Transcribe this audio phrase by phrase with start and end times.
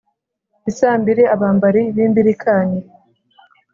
[0.69, 2.79] Isaa mbiri abambari b'imbirikanyi